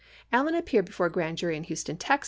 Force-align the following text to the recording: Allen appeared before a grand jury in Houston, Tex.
Allen 0.33 0.55
appeared 0.55 0.85
before 0.85 1.05
a 1.05 1.11
grand 1.11 1.37
jury 1.37 1.55
in 1.55 1.63
Houston, 1.65 1.95
Tex. 1.95 2.19